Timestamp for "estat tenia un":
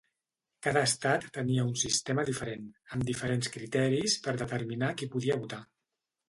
0.87-1.75